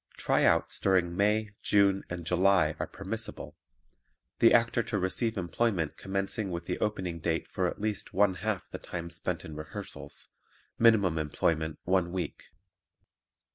"Tryouts" 0.17 0.79
during 0.79 1.15
May, 1.15 1.51
June 1.61 2.03
and 2.09 2.25
July 2.25 2.73
are 2.79 2.87
permissible; 2.87 3.55
the 4.39 4.51
actor 4.51 4.81
to 4.81 4.97
receive 4.97 5.37
employment 5.37 5.95
commencing 5.95 6.49
with 6.49 6.65
the 6.65 6.79
opening 6.79 7.19
date 7.19 7.47
for 7.47 7.67
at 7.67 7.79
least 7.79 8.11
one 8.11 8.33
half 8.41 8.67
the 8.67 8.79
time 8.79 9.11
spent 9.11 9.45
in 9.45 9.55
rehearsals; 9.55 10.29
minimum 10.79 11.19
employment 11.19 11.77
one 11.83 12.11
week. 12.11 12.45